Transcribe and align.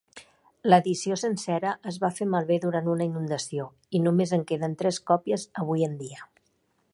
L'edició 0.69 1.17
sencera 1.23 1.73
es 1.91 1.99
va 2.05 2.09
fer 2.19 2.27
malbé 2.35 2.57
durant 2.63 2.89
una 2.95 3.07
inundació, 3.11 3.67
i 3.99 4.03
només 4.07 4.35
en 4.39 4.47
queden 4.53 4.75
tres 4.81 5.01
copies 5.13 5.47
avui 5.67 5.87
en 5.91 5.95
dia. 6.01 6.27